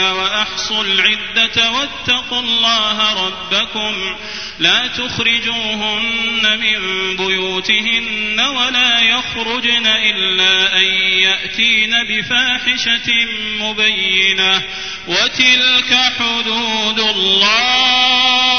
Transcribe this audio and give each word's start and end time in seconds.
وأحصوا 0.00 0.84
العدة 0.84 1.70
واتقوا 1.70 2.40
الله 2.40 3.26
ربكم 3.26 4.16
لا 4.58 4.86
تخرجوهن 4.86 6.58
من 6.60 6.80
بيوتهن 7.16 8.40
ولا 8.40 9.00
يخرجن 9.00 9.86
إلا 9.86 10.76
أن 10.76 10.86
يأتين 11.22 11.90
بفاحشة 12.08 13.12
مبينة 13.60 14.62
وتلك 15.08 15.98
حدود 16.18 17.00
الله 17.00 18.50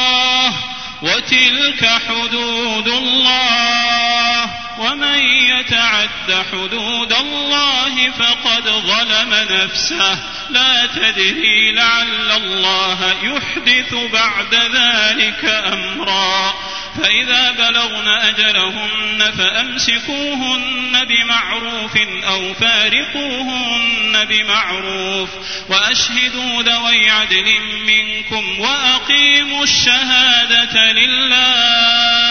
وتلك 1.01 1.85
حدود 2.07 2.87
الله 2.87 3.60
يتعد 5.71 6.45
حدود 6.51 7.13
الله 7.13 8.11
فقد 8.11 8.63
ظلم 8.63 9.33
نفسه. 9.33 10.19
لا 10.49 10.85
تدري 10.85 11.71
لعل 11.71 12.31
الله 12.31 13.15
يحدث 13.23 13.93
بعد 13.93 14.55
ذلك 14.55 15.45
أمرا. 15.45 16.53
فإذا 16.97 17.51
بلغن 17.51 18.07
أجلهن 18.07 19.31
فأمسكوهن 19.37 21.05
بمعروف 21.05 21.97
أو 22.27 22.53
فارقوهن 22.53 24.25
بمعروف 24.25 25.29
وأشهدوا 25.69 26.63
ذوي 26.63 27.09
عدل 27.09 27.59
منكم 27.87 28.59
وأقيموا 28.59 29.63
الشهادة 29.63 30.91
لله. 30.91 32.30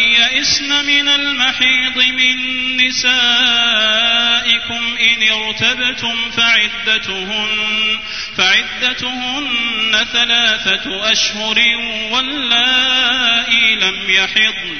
يئسن 0.31 0.85
من 0.85 1.07
المحيض 1.07 1.97
من 1.97 2.37
نسائكم 2.77 3.21
إن 4.97 5.27
ارتبتم 5.31 6.31
فعدتهن 6.31 7.99
فعدتهن 8.37 10.05
ثلاثة 10.13 11.11
أشهر 11.11 11.59
واللائي 12.11 13.75
لم 13.75 14.09
يحضن. 14.09 14.79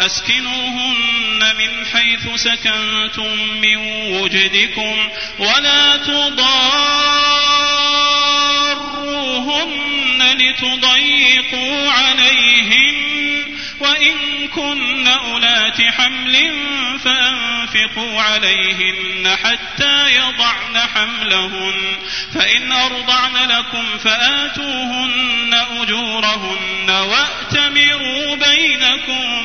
أسكنوهن 0.00 1.56
من 1.58 1.86
حيث 1.86 2.28
سكنتم 2.34 3.36
من 3.62 3.76
وجدكم 4.12 5.08
ولا 5.38 5.96
تضاروهن 5.96 6.36
لتضيقوا 10.38 11.90
عليهن 11.90 12.96
وإن 13.80 14.48
كن 14.48 15.06
أولات 15.06 15.82
حمل 15.82 16.52
فأنفقوا 17.04 18.20
عليهن 18.22 19.36
حتى 19.44 20.14
يضعن 20.14 20.78
حملهن 20.94 21.96
فإن 22.34 22.72
أرضعن 22.72 23.48
لكم 23.48 23.98
فآتوهن 23.98 25.54
أجورهن 25.80 26.90
وأتمروا 26.90 28.36
بينكم 28.36 29.35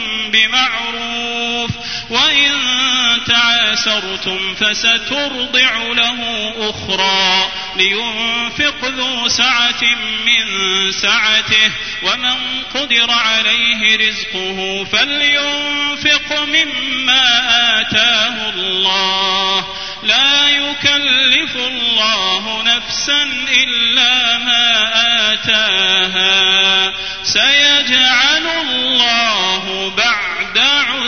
تعاسرتم 3.86 4.56
فسترضع 4.56 5.78
له 5.78 6.54
أخرى 6.70 7.52
لينفق 7.76 8.86
ذو 8.86 9.28
سعة 9.28 9.84
من 10.26 10.46
سعته 10.92 11.72
ومن 12.04 12.64
قدر 12.74 13.12
عليه 13.12 13.98
رزقه 14.08 14.86
فلينفق 14.92 16.40
مما 16.40 17.24
آتاه 17.82 18.50
الله. 18.50 19.66
لا 20.04 20.50
يكلف 20.50 21.56
الله 21.56 22.64
نفسا 22.64 23.24
إلا 23.64 24.38
ما 24.38 24.92
آتاها. 25.34 26.94
سيجعل 27.24 28.48
الله 28.62 29.41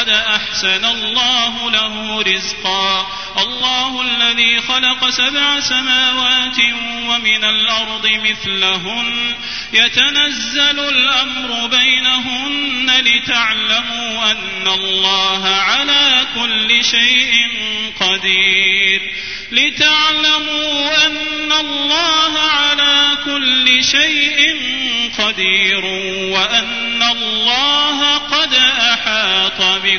قد 0.00 0.08
أحسن 0.08 0.84
الله 0.84 1.70
له 1.70 2.22
رزقا. 2.22 3.06
الله 3.38 4.02
الذي 4.02 4.60
خلق 4.60 5.10
سبع 5.10 5.60
سماوات 5.60 6.58
ومن 7.08 7.44
الأرض 7.44 8.06
مثلهن. 8.06 9.34
يتنزل 9.72 10.80
الأمر 10.80 11.66
بينهن 11.66 12.90
لتعلموا 13.04 14.30
أن 14.30 14.68
الله 14.68 15.48
على 15.48 16.26
كل 16.34 16.84
شيء 16.84 17.34
قدير. 18.00 19.14
لتعلموا 19.52 21.06
أن 21.06 21.52
الله 21.52 22.38
على 22.38 23.16
كل 23.24 23.84
شيء 23.84 24.56
قدير. 25.18 25.84
وأن 26.34 27.02
الله 27.02 27.89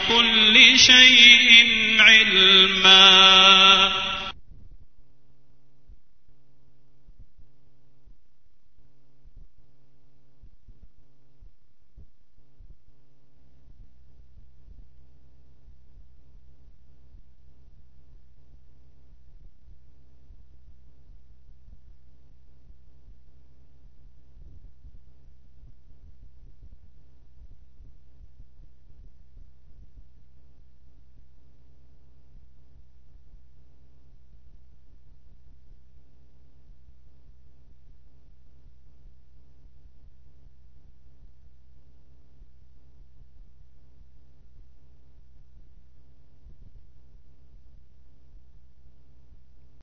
بكل 0.09 0.79
شيء 0.79 1.67
علما. 1.99 3.20